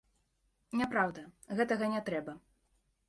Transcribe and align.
Няпраўда, 0.81 1.21
гэтага 1.59 1.91
не 1.93 2.01
трэба. 2.09 2.33